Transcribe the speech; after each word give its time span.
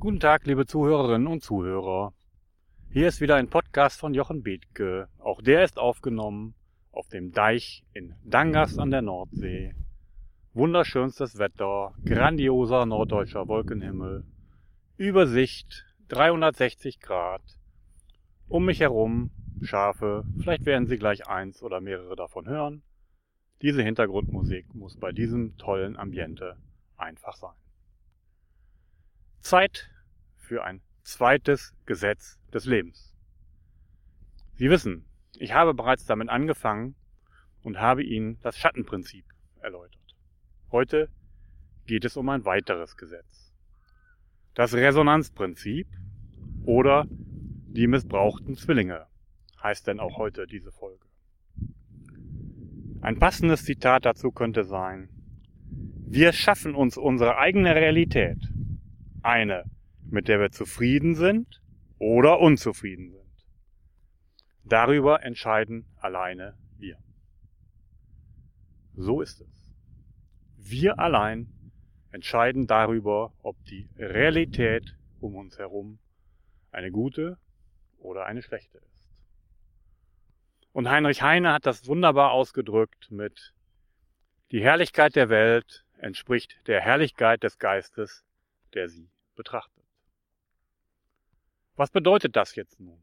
Guten 0.00 0.18
Tag, 0.18 0.46
liebe 0.46 0.64
Zuhörerinnen 0.64 1.26
und 1.28 1.42
Zuhörer. 1.42 2.14
Hier 2.90 3.06
ist 3.06 3.20
wieder 3.20 3.36
ein 3.36 3.50
Podcast 3.50 4.00
von 4.00 4.14
Jochen 4.14 4.42
Bethke. 4.42 5.08
Auch 5.18 5.42
der 5.42 5.62
ist 5.62 5.78
aufgenommen 5.78 6.54
auf 6.90 7.08
dem 7.08 7.32
Deich 7.32 7.84
in 7.92 8.14
Dangas 8.24 8.78
an 8.78 8.90
der 8.90 9.02
Nordsee. 9.02 9.74
Wunderschönstes 10.54 11.36
Wetter, 11.36 11.92
grandioser 12.06 12.86
norddeutscher 12.86 13.46
Wolkenhimmel, 13.46 14.24
Übersicht 14.96 15.84
360 16.08 16.98
Grad. 17.00 17.42
Um 18.48 18.64
mich 18.64 18.80
herum 18.80 19.32
Schafe, 19.60 20.24
vielleicht 20.38 20.64
werden 20.64 20.86
Sie 20.86 20.96
gleich 20.96 21.28
eins 21.28 21.62
oder 21.62 21.82
mehrere 21.82 22.16
davon 22.16 22.48
hören. 22.48 22.82
Diese 23.60 23.82
Hintergrundmusik 23.82 24.74
muss 24.74 24.96
bei 24.96 25.12
diesem 25.12 25.58
tollen 25.58 25.98
Ambiente 25.98 26.56
einfach 26.96 27.36
sein. 27.36 27.52
Zeit 29.40 29.90
für 30.36 30.64
ein 30.64 30.82
zweites 31.02 31.74
Gesetz 31.86 32.38
des 32.52 32.66
Lebens. 32.66 33.14
Sie 34.54 34.70
wissen, 34.70 35.06
ich 35.38 35.54
habe 35.54 35.74
bereits 35.74 36.04
damit 36.04 36.28
angefangen 36.28 36.94
und 37.62 37.80
habe 37.80 38.02
Ihnen 38.02 38.38
das 38.42 38.58
Schattenprinzip 38.58 39.24
erläutert. 39.60 40.16
Heute 40.70 41.08
geht 41.86 42.04
es 42.04 42.16
um 42.16 42.28
ein 42.28 42.44
weiteres 42.44 42.96
Gesetz. 42.96 43.52
Das 44.54 44.74
Resonanzprinzip 44.74 45.88
oder 46.64 47.06
die 47.08 47.86
missbrauchten 47.86 48.56
Zwillinge 48.56 49.06
heißt 49.62 49.86
denn 49.86 50.00
auch 50.00 50.18
heute 50.18 50.46
diese 50.46 50.72
Folge. 50.72 51.04
Ein 53.00 53.18
passendes 53.18 53.64
Zitat 53.64 54.04
dazu 54.04 54.30
könnte 54.30 54.64
sein, 54.64 55.08
wir 56.06 56.32
schaffen 56.32 56.74
uns 56.74 56.96
unsere 56.96 57.38
eigene 57.38 57.74
Realität 57.74 58.49
eine, 59.22 59.64
mit 60.08 60.28
der 60.28 60.40
wir 60.40 60.50
zufrieden 60.50 61.14
sind 61.14 61.62
oder 61.98 62.40
unzufrieden 62.40 63.10
sind. 63.10 63.20
Darüber 64.64 65.22
entscheiden 65.22 65.86
alleine 65.96 66.56
wir. 66.78 66.98
So 68.94 69.20
ist 69.20 69.40
es. 69.40 69.70
Wir 70.56 70.98
allein 70.98 71.48
entscheiden 72.12 72.66
darüber, 72.66 73.32
ob 73.42 73.56
die 73.64 73.88
Realität 73.96 74.96
um 75.20 75.36
uns 75.36 75.58
herum 75.58 75.98
eine 76.72 76.90
gute 76.90 77.38
oder 77.98 78.26
eine 78.26 78.42
schlechte 78.42 78.78
ist. 78.78 78.90
Und 80.72 80.88
Heinrich 80.88 81.22
Heine 81.22 81.52
hat 81.52 81.66
das 81.66 81.86
wunderbar 81.86 82.30
ausgedrückt 82.32 83.10
mit 83.10 83.52
Die 84.52 84.62
Herrlichkeit 84.62 85.16
der 85.16 85.28
Welt 85.28 85.84
entspricht 85.98 86.66
der 86.66 86.80
Herrlichkeit 86.80 87.42
des 87.42 87.58
Geistes, 87.58 88.24
der 88.74 88.88
sie 88.88 89.10
betrachtet. 89.34 89.84
Was 91.76 91.90
bedeutet 91.90 92.36
das 92.36 92.54
jetzt 92.56 92.78
nun, 92.80 93.02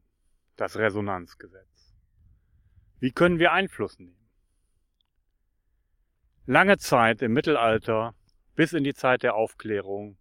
das 0.56 0.76
Resonanzgesetz? 0.76 1.96
Wie 3.00 3.10
können 3.12 3.38
wir 3.38 3.52
Einfluss 3.52 3.98
nehmen? 3.98 4.28
Lange 6.46 6.78
Zeit 6.78 7.20
im 7.22 7.32
Mittelalter 7.32 8.14
bis 8.54 8.72
in 8.72 8.84
die 8.84 8.94
Zeit 8.94 9.22
der 9.22 9.34
Aufklärung 9.34 10.16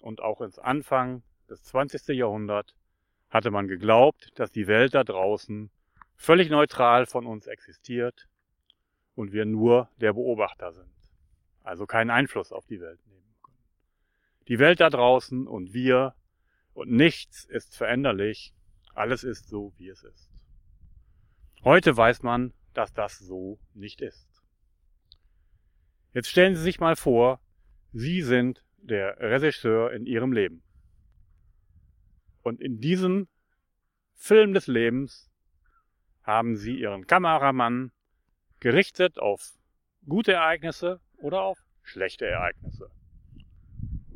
und 0.00 0.20
auch 0.20 0.40
ins 0.40 0.58
Anfang 0.58 1.22
des 1.48 1.62
20. 1.64 2.08
Jahrhunderts 2.08 2.74
hatte 3.30 3.50
man 3.50 3.68
geglaubt, 3.68 4.30
dass 4.36 4.52
die 4.52 4.66
Welt 4.66 4.94
da 4.94 5.04
draußen 5.04 5.70
völlig 6.14 6.50
neutral 6.50 7.06
von 7.06 7.26
uns 7.26 7.46
existiert 7.46 8.28
und 9.14 9.32
wir 9.32 9.44
nur 9.44 9.90
der 9.96 10.12
Beobachter 10.12 10.72
sind, 10.72 10.94
also 11.62 11.86
keinen 11.86 12.10
Einfluss 12.10 12.52
auf 12.52 12.66
die 12.66 12.80
Welt 12.80 13.04
nehmen 13.06 13.17
die 14.48 14.58
Welt 14.58 14.80
da 14.80 14.90
draußen 14.90 15.46
und 15.46 15.72
wir 15.72 16.14
und 16.72 16.90
nichts 16.90 17.44
ist 17.44 17.76
veränderlich, 17.76 18.54
alles 18.94 19.24
ist 19.24 19.48
so, 19.48 19.72
wie 19.76 19.88
es 19.88 20.02
ist. 20.02 20.30
Heute 21.64 21.96
weiß 21.96 22.22
man, 22.22 22.54
dass 22.72 22.92
das 22.92 23.18
so 23.18 23.58
nicht 23.74 24.00
ist. 24.00 24.28
Jetzt 26.14 26.28
stellen 26.28 26.56
Sie 26.56 26.62
sich 26.62 26.80
mal 26.80 26.96
vor, 26.96 27.40
Sie 27.92 28.22
sind 28.22 28.64
der 28.76 29.18
Regisseur 29.18 29.92
in 29.92 30.06
Ihrem 30.06 30.32
Leben. 30.32 30.62
Und 32.42 32.60
in 32.60 32.80
diesem 32.80 33.28
Film 34.14 34.54
des 34.54 34.66
Lebens 34.66 35.30
haben 36.22 36.56
Sie 36.56 36.78
Ihren 36.78 37.06
Kameramann 37.06 37.92
gerichtet 38.60 39.18
auf 39.18 39.52
gute 40.06 40.32
Ereignisse 40.32 41.00
oder 41.16 41.42
auf 41.42 41.58
schlechte 41.82 42.26
Ereignisse. 42.26 42.90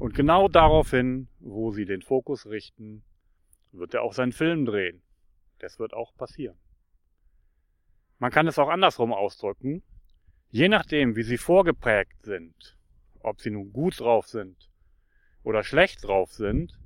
Und 0.03 0.15
genau 0.15 0.49
daraufhin, 0.49 1.29
wo 1.39 1.71
sie 1.71 1.85
den 1.85 2.03
Fokus 2.03 2.47
richten, 2.47 3.05
wird 3.71 3.95
er 3.95 4.03
auch 4.03 4.15
seinen 4.15 4.33
Film 4.33 4.65
drehen. 4.65 5.01
Das 5.61 5.79
wird 5.79 5.95
auch 5.95 6.13
passieren. 6.17 6.59
Man 8.19 8.33
kann 8.33 8.49
es 8.49 8.59
auch 8.59 8.69
andersrum 8.69 9.13
ausdrücken. 9.13 9.85
Je 10.51 10.69
nachdem, 10.69 11.15
wie 11.15 11.23
sie 11.23 11.39
vorgeprägt 11.39 12.25
sind, 12.25 12.77
ob 13.21 13.41
sie 13.41 13.51
nun 13.51 13.73
gut 13.73 14.01
drauf 14.01 14.27
sind 14.27 14.69
oder 15.45 15.63
schlecht 15.63 16.03
drauf 16.03 16.33
sind, 16.33 16.77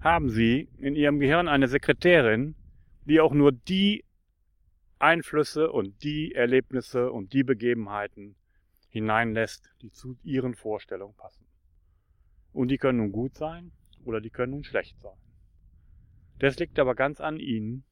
haben 0.00 0.30
sie 0.30 0.70
in 0.78 0.96
ihrem 0.96 1.20
Gehirn 1.20 1.48
eine 1.48 1.68
Sekretärin, 1.68 2.54
die 3.04 3.20
auch 3.20 3.34
nur 3.34 3.52
die 3.52 4.02
Einflüsse 4.98 5.70
und 5.70 6.02
die 6.02 6.34
Erlebnisse 6.34 7.12
und 7.12 7.34
die 7.34 7.44
Begebenheiten 7.44 8.34
hineinlässt, 8.88 9.68
die 9.82 9.92
zu 9.92 10.16
ihren 10.22 10.54
Vorstellungen 10.54 11.16
passen. 11.16 11.46
Und 12.56 12.68
die 12.68 12.78
können 12.78 12.96
nun 12.96 13.12
gut 13.12 13.34
sein 13.34 13.70
oder 14.06 14.22
die 14.22 14.30
können 14.30 14.52
nun 14.52 14.64
schlecht 14.64 14.98
sein. 14.98 15.18
Das 16.38 16.58
liegt 16.58 16.78
aber 16.78 16.94
ganz 16.94 17.20
an 17.20 17.38
Ihnen, 17.38 17.84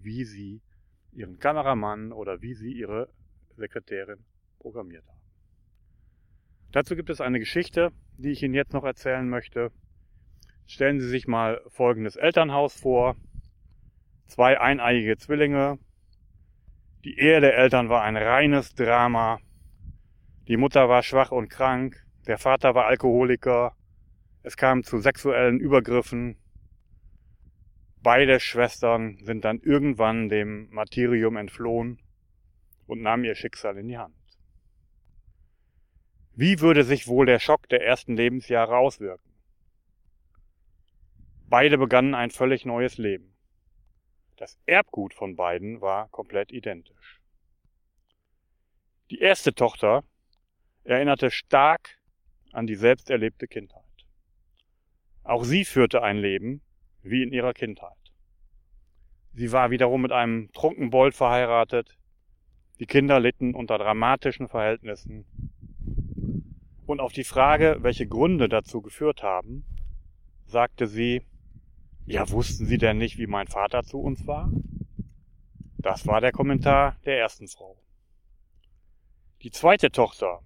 wie 0.00 0.22
Sie 0.24 0.62
Ihren 1.10 1.40
Kameramann 1.40 2.12
oder 2.12 2.40
wie 2.40 2.54
Sie 2.54 2.72
Ihre 2.72 3.08
Sekretärin 3.56 4.24
programmiert 4.60 5.04
haben. 5.08 5.18
Dazu 6.70 6.94
gibt 6.94 7.10
es 7.10 7.20
eine 7.20 7.40
Geschichte, 7.40 7.90
die 8.16 8.30
ich 8.30 8.44
Ihnen 8.44 8.54
jetzt 8.54 8.72
noch 8.72 8.84
erzählen 8.84 9.28
möchte. 9.28 9.72
Stellen 10.66 11.00
Sie 11.00 11.08
sich 11.08 11.26
mal 11.26 11.60
folgendes 11.66 12.14
Elternhaus 12.14 12.78
vor. 12.78 13.16
Zwei 14.26 14.60
eineiige 14.60 15.16
Zwillinge. 15.16 15.80
Die 17.02 17.18
Ehe 17.18 17.40
der 17.40 17.56
Eltern 17.56 17.88
war 17.88 18.02
ein 18.04 18.16
reines 18.16 18.72
Drama. 18.76 19.40
Die 20.46 20.56
Mutter 20.56 20.88
war 20.88 21.02
schwach 21.02 21.32
und 21.32 21.48
krank. 21.48 22.06
Der 22.28 22.38
Vater 22.38 22.76
war 22.76 22.86
Alkoholiker. 22.86 23.74
Es 24.42 24.56
kam 24.56 24.82
zu 24.82 24.98
sexuellen 24.98 25.60
Übergriffen. 25.60 26.36
Beide 28.02 28.40
Schwestern 28.40 29.18
sind 29.24 29.44
dann 29.44 29.60
irgendwann 29.60 30.28
dem 30.28 30.68
Martyrium 30.70 31.36
entflohen 31.36 32.02
und 32.86 33.00
nahmen 33.00 33.24
ihr 33.24 33.36
Schicksal 33.36 33.76
in 33.78 33.86
die 33.86 33.98
Hand. 33.98 34.16
Wie 36.34 36.60
würde 36.60 36.82
sich 36.82 37.06
wohl 37.06 37.26
der 37.26 37.38
Schock 37.38 37.68
der 37.68 37.84
ersten 37.84 38.16
Lebensjahre 38.16 38.76
auswirken? 38.76 39.30
Beide 41.48 41.78
begannen 41.78 42.14
ein 42.14 42.30
völlig 42.30 42.64
neues 42.64 42.98
Leben. 42.98 43.36
Das 44.36 44.58
Erbgut 44.66 45.14
von 45.14 45.36
beiden 45.36 45.80
war 45.80 46.08
komplett 46.08 46.50
identisch. 46.50 47.20
Die 49.10 49.20
erste 49.20 49.54
Tochter 49.54 50.02
erinnerte 50.82 51.30
stark 51.30 51.98
an 52.52 52.66
die 52.66 52.74
selbst 52.74 53.10
erlebte 53.10 53.46
Kindheit. 53.46 53.91
Auch 55.24 55.44
sie 55.44 55.64
führte 55.64 56.02
ein 56.02 56.18
Leben 56.18 56.62
wie 57.02 57.22
in 57.22 57.32
ihrer 57.32 57.52
Kindheit. 57.52 57.96
Sie 59.34 59.52
war 59.52 59.70
wiederum 59.70 60.02
mit 60.02 60.12
einem 60.12 60.50
Trunkenbold 60.52 61.14
verheiratet. 61.14 61.96
Die 62.80 62.86
Kinder 62.86 63.20
litten 63.20 63.54
unter 63.54 63.78
dramatischen 63.78 64.48
Verhältnissen. 64.48 65.24
Und 66.86 67.00
auf 67.00 67.12
die 67.12 67.24
Frage, 67.24 67.78
welche 67.80 68.06
Gründe 68.06 68.48
dazu 68.48 68.82
geführt 68.82 69.22
haben, 69.22 69.64
sagte 70.44 70.86
sie, 70.86 71.22
ja, 72.04 72.28
wussten 72.30 72.66
Sie 72.66 72.78
denn 72.78 72.98
nicht, 72.98 73.16
wie 73.16 73.28
mein 73.28 73.46
Vater 73.46 73.84
zu 73.84 74.00
uns 74.00 74.26
war? 74.26 74.50
Das 75.78 76.06
war 76.06 76.20
der 76.20 76.32
Kommentar 76.32 76.96
der 77.04 77.18
ersten 77.18 77.46
Frau. 77.46 77.76
Die 79.42 79.50
zweite 79.50 79.90
Tochter 79.90 80.40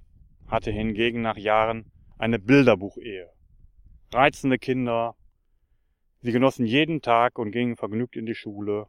hatte 0.46 0.70
hingegen 0.70 1.22
nach 1.22 1.36
Jahren 1.36 1.90
eine 2.18 2.38
Bilderbuchehe 2.38 3.30
reizende 4.12 4.58
Kinder. 4.58 5.14
Sie 6.20 6.32
genossen 6.32 6.66
jeden 6.66 7.02
Tag 7.02 7.38
und 7.38 7.52
gingen 7.52 7.76
vergnügt 7.76 8.16
in 8.16 8.26
die 8.26 8.34
Schule. 8.34 8.86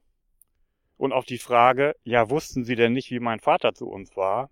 Und 0.97 1.13
auf 1.13 1.25
die 1.25 1.37
Frage, 1.37 1.95
ja, 2.03 2.29
wussten 2.29 2.63
Sie 2.63 2.75
denn 2.75 2.93
nicht, 2.93 3.11
wie 3.11 3.19
mein 3.19 3.39
Vater 3.39 3.73
zu 3.73 3.87
uns 3.87 4.15
war? 4.15 4.49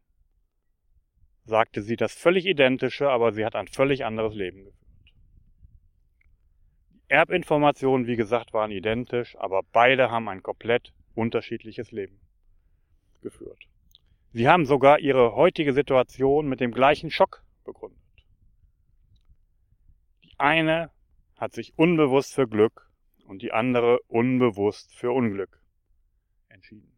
sagte 1.46 1.82
sie 1.82 1.96
das 1.96 2.14
völlig 2.14 2.46
identische, 2.46 3.10
aber 3.10 3.32
sie 3.32 3.46
hat 3.46 3.56
ein 3.56 3.68
völlig 3.68 4.04
anderes 4.04 4.34
Leben 4.34 4.66
geführt. 4.66 4.76
Erbinformationen, 7.08 8.08
wie 8.08 8.16
gesagt, 8.16 8.52
waren 8.54 8.72
identisch, 8.72 9.38
aber 9.38 9.62
beide 9.72 10.10
haben 10.10 10.28
ein 10.28 10.42
komplett 10.42 10.92
unterschiedliches 11.14 11.92
Leben 11.92 12.20
geführt. 13.22 13.68
Sie 14.34 14.48
haben 14.50 14.66
sogar 14.66 15.00
ihre 15.00 15.36
heutige 15.36 15.72
Situation 15.72 16.48
mit 16.48 16.60
dem 16.60 16.72
gleichen 16.72 17.12
Schock 17.12 17.44
eine 20.38 20.92
hat 21.38 21.54
sich 21.54 21.78
unbewusst 21.78 22.34
für 22.34 22.48
Glück 22.48 22.90
und 23.26 23.42
die 23.42 23.52
andere 23.52 24.00
unbewusst 24.08 24.96
für 24.96 25.12
Unglück 25.12 25.62
entschieden. 26.48 26.92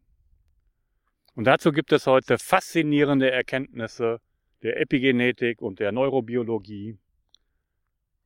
Und 1.34 1.44
dazu 1.44 1.72
gibt 1.72 1.92
es 1.92 2.06
heute 2.06 2.38
faszinierende 2.38 3.30
Erkenntnisse 3.30 4.20
der 4.62 4.80
Epigenetik 4.80 5.62
und 5.62 5.78
der 5.78 5.92
Neurobiologie. 5.92 6.98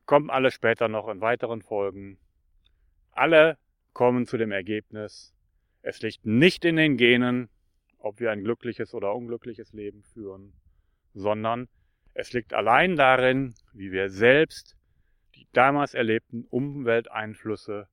Kommen 0.05 0.29
alle 0.29 0.51
später 0.51 0.87
noch 0.87 1.07
in 1.07 1.21
weiteren 1.21 1.61
Folgen. 1.61 2.17
Alle 3.11 3.57
kommen 3.93 4.25
zu 4.25 4.37
dem 4.37 4.51
Ergebnis, 4.51 5.33
es 5.83 6.01
liegt 6.01 6.25
nicht 6.25 6.65
in 6.65 6.77
den 6.77 6.97
Genen, 6.97 7.49
ob 7.97 8.19
wir 8.19 8.31
ein 8.31 8.43
glückliches 8.43 8.93
oder 8.93 9.13
unglückliches 9.13 9.73
Leben 9.73 10.01
führen, 10.01 10.53
sondern 11.13 11.67
es 12.13 12.31
liegt 12.33 12.53
allein 12.53 12.95
darin, 12.95 13.53
wie 13.73 13.91
wir 13.91 14.09
selbst 14.09 14.77
damals 15.53 15.93
erlebten 15.93 16.45
Umwelteinflüsse 16.49 17.87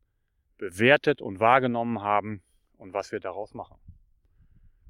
bewertet 0.59 1.23
und 1.23 1.41
wahrgenommen 1.41 2.03
haben 2.03 2.43
und 2.77 2.93
was 2.93 3.13
wir 3.13 3.21
daraus 3.21 3.55
machen. 3.55 3.79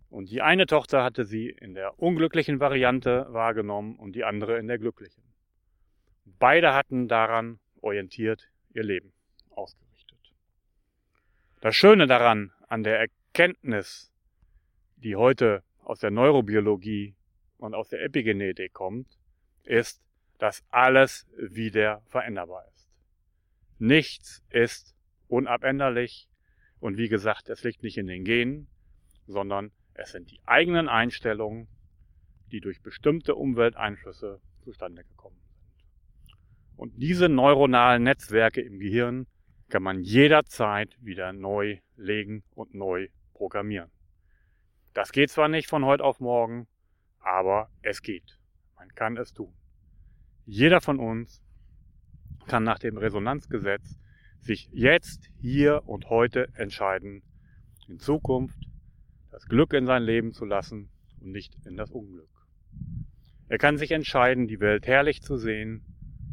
Und 0.08 0.30
die 0.30 0.42
eine 0.42 0.66
Tochter 0.66 1.04
hatte 1.04 1.24
sie 1.24 1.48
in 1.48 1.74
der 1.74 2.00
unglücklichen 2.00 2.58
Variante 2.58 3.26
wahrgenommen 3.30 3.96
und 3.96 4.16
die 4.16 4.24
andere 4.24 4.58
in 4.58 4.66
der 4.66 4.78
glücklichen. 4.78 5.22
Beide 6.24 6.74
hatten 6.74 7.06
daran 7.06 7.60
orientiert 7.80 8.48
ihr 8.74 8.82
Leben 8.82 9.12
ausgerichtet. 9.50 10.18
Das 11.60 11.76
Schöne 11.76 12.06
daran, 12.06 12.52
an 12.68 12.82
der 12.82 12.98
Erkenntnis, 12.98 14.12
die 14.96 15.14
heute 15.16 15.62
aus 15.84 16.00
der 16.00 16.10
Neurobiologie 16.10 17.14
und 17.58 17.74
aus 17.74 17.88
der 17.88 18.02
Epigenetik 18.02 18.72
kommt, 18.72 19.06
ist, 19.64 20.00
dass 20.40 20.64
alles 20.70 21.28
wieder 21.36 22.02
veränderbar 22.06 22.64
ist. 22.74 22.88
Nichts 23.78 24.42
ist 24.48 24.96
unabänderlich 25.28 26.28
und 26.80 26.96
wie 26.96 27.08
gesagt, 27.08 27.50
es 27.50 27.62
liegt 27.62 27.82
nicht 27.82 27.98
in 27.98 28.06
den 28.06 28.24
Genen, 28.24 28.66
sondern 29.26 29.70
es 29.92 30.12
sind 30.12 30.30
die 30.30 30.40
eigenen 30.46 30.88
Einstellungen, 30.88 31.68
die 32.50 32.60
durch 32.60 32.80
bestimmte 32.80 33.34
Umwelteinflüsse 33.34 34.40
zustande 34.62 35.04
gekommen 35.04 35.36
sind. 35.38 36.36
Und 36.76 36.94
diese 36.96 37.28
neuronalen 37.28 38.02
Netzwerke 38.02 38.62
im 38.62 38.80
Gehirn 38.80 39.26
kann 39.68 39.82
man 39.82 40.00
jederzeit 40.00 40.96
wieder 41.00 41.34
neu 41.34 41.80
legen 41.96 42.44
und 42.54 42.74
neu 42.74 43.08
programmieren. 43.34 43.90
Das 44.94 45.12
geht 45.12 45.30
zwar 45.30 45.48
nicht 45.48 45.68
von 45.68 45.84
heute 45.84 46.02
auf 46.02 46.18
morgen, 46.18 46.66
aber 47.18 47.70
es 47.82 48.00
geht. 48.00 48.38
Man 48.76 48.88
kann 48.94 49.18
es 49.18 49.34
tun. 49.34 49.54
Jeder 50.52 50.80
von 50.80 50.98
uns 50.98 51.40
kann 52.48 52.64
nach 52.64 52.80
dem 52.80 52.96
Resonanzgesetz 52.96 54.00
sich 54.40 54.68
jetzt, 54.72 55.30
hier 55.38 55.82
und 55.86 56.10
heute 56.10 56.48
entscheiden, 56.54 57.22
in 57.86 58.00
Zukunft 58.00 58.58
das 59.30 59.46
Glück 59.46 59.72
in 59.74 59.86
sein 59.86 60.02
Leben 60.02 60.32
zu 60.32 60.44
lassen 60.44 60.90
und 61.20 61.30
nicht 61.30 61.54
in 61.66 61.76
das 61.76 61.92
Unglück. 61.92 62.28
Er 63.46 63.58
kann 63.58 63.78
sich 63.78 63.92
entscheiden, 63.92 64.48
die 64.48 64.58
Welt 64.58 64.88
herrlich 64.88 65.22
zu 65.22 65.36
sehen 65.36 65.84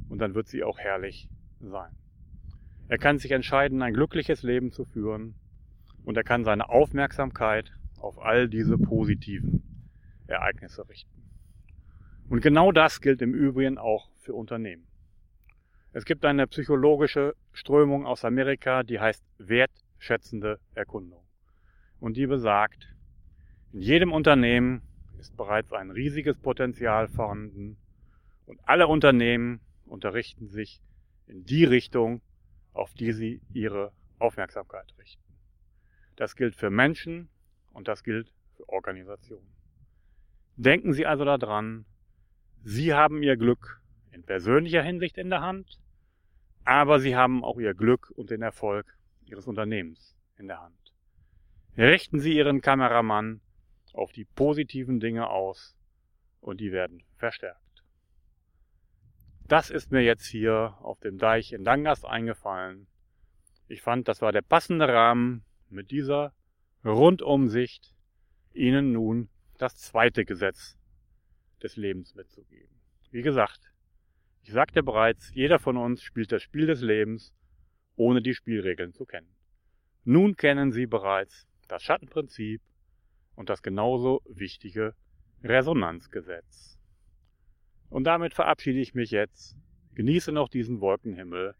und 0.10 0.18
dann 0.18 0.34
wird 0.34 0.48
sie 0.48 0.64
auch 0.64 0.80
herrlich 0.80 1.30
sein. 1.60 1.96
Er 2.88 2.98
kann 2.98 3.20
sich 3.20 3.30
entscheiden, 3.30 3.84
ein 3.84 3.94
glückliches 3.94 4.42
Leben 4.42 4.72
zu 4.72 4.84
führen 4.84 5.36
und 6.06 6.18
er 6.18 6.24
kann 6.24 6.44
seine 6.44 6.70
Aufmerksamkeit 6.70 7.72
auf 8.00 8.18
all 8.18 8.50
diese 8.50 8.80
positiven 8.80 9.62
Ereignisse 10.26 10.90
richten. 10.90 11.17
Und 12.30 12.42
genau 12.42 12.72
das 12.72 13.00
gilt 13.00 13.22
im 13.22 13.34
Übrigen 13.34 13.78
auch 13.78 14.10
für 14.18 14.34
Unternehmen. 14.34 14.86
Es 15.94 16.04
gibt 16.04 16.26
eine 16.26 16.46
psychologische 16.48 17.36
Strömung 17.54 18.06
aus 18.06 18.26
Amerika, 18.26 18.84
die 18.84 19.00
heißt 19.00 19.24
wertschätzende 19.38 20.60
Erkundung. 20.76 21.24
Und 22.00 22.18
die 22.18 22.28
besagt, 22.28 22.94
in 23.72 23.80
jedem 23.80 24.12
Unternehmen 24.12 24.82
ist 25.20 25.36
bereits 25.38 25.72
ein 25.72 25.90
riesiges 25.90 26.38
Potenzial 26.38 27.08
vorhanden 27.08 27.78
und 28.46 28.60
alle 28.64 28.88
Unternehmen 28.88 29.62
unterrichten 29.86 30.48
sich 30.48 30.82
in 31.28 31.46
die 31.46 31.64
Richtung, 31.64 32.22
auf 32.74 32.94
die 32.94 33.14
sie 33.14 33.42
ihre 33.54 33.92
Aufmerksamkeit 34.20 34.94
richten. 35.00 35.24
Das 36.16 36.36
gilt 36.36 36.56
für 36.56 36.70
Menschen 36.70 37.30
und 37.74 37.88
das 37.88 38.04
gilt 38.04 38.34
für 38.56 38.68
Organisationen. 38.70 39.48
Denken 40.56 40.94
Sie 40.94 41.06
also 41.06 41.24
daran, 41.26 41.86
Sie 42.64 42.94
haben 42.94 43.24
Ihr 43.24 43.38
Glück 43.38 43.82
in 44.12 44.24
persönlicher 44.24 44.82
Hinsicht 44.82 45.18
in 45.18 45.30
der 45.30 45.42
Hand, 45.42 45.80
aber 46.64 47.00
Sie 47.00 47.16
haben 47.16 47.44
auch 47.44 47.60
Ihr 47.60 47.74
Glück 47.74 48.12
und 48.16 48.30
den 48.30 48.42
Erfolg 48.42 48.98
Ihres 49.26 49.48
Unternehmens 49.48 50.16
in 50.38 50.48
der 50.48 50.62
Hand. 50.62 50.94
Richten 51.78 52.20
Sie 52.20 52.36
Ihren 52.36 52.62
Kameramann 52.62 53.42
auf 53.94 54.12
die 54.12 54.26
positiven 54.26 55.00
Dinge 55.00 55.30
aus 55.30 55.76
und 56.42 56.60
die 56.60 56.72
werden 56.72 57.04
verstärkt. 57.16 57.62
Das 59.48 59.70
ist 59.70 59.92
mir 59.92 60.02
jetzt 60.02 60.26
hier 60.26 60.78
auf 60.82 61.00
dem 61.00 61.18
Deich 61.18 61.54
in 61.54 61.64
Dangas 61.64 62.04
eingefallen. 62.04 62.88
Ich 63.70 63.82
fand, 63.82 64.08
das 64.08 64.22
war 64.22 64.32
der 64.32 64.42
passende 64.42 64.88
Rahmen 64.88 65.46
mit 65.70 65.92
dieser 65.92 66.34
Rundumsicht, 66.84 67.94
Ihnen 68.54 68.92
nun 68.92 69.30
das 69.58 69.78
zweite 69.78 70.26
Gesetz 70.26 70.78
des 71.64 71.76
Lebens 71.76 72.16
mitzugeben. 72.16 72.76
Wie 73.12 73.22
gesagt, 73.22 73.72
ich 74.44 74.52
sagte 74.52 74.84
bereits, 74.84 75.34
jeder 75.34 75.60
von 75.60 75.78
uns 75.78 76.02
spielt 76.02 76.32
das 76.32 76.42
Spiel 76.42 76.68
des 76.68 76.82
Lebens, 76.82 77.34
ohne 77.96 78.22
die 78.22 78.34
Spielregeln 78.34 78.94
zu 78.94 79.06
kennen. 79.06 79.36
Nun 80.04 80.36
kennen 80.36 80.72
Sie 80.72 80.86
bereits 80.86 81.48
das 81.68 81.84
Schattenprinzip 81.84 82.62
und 83.36 83.50
das 83.50 83.62
genauso 83.62 84.22
wichtige 84.26 84.96
Resonanzgesetz. 85.44 86.80
Und 87.90 88.06
damit 88.06 88.34
verabschiede 88.34 88.80
ich 88.80 88.94
mich 88.94 89.12
jetzt, 89.12 89.58
genieße 89.96 90.32
noch 90.32 90.50
diesen 90.50 90.82
Wolkenhimmel 90.82 91.56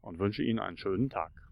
und 0.00 0.18
wünsche 0.18 0.42
Ihnen 0.42 0.58
einen 0.58 0.76
schönen 0.76 1.08
Tag. 1.10 1.45